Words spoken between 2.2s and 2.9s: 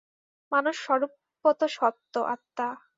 আত্মা।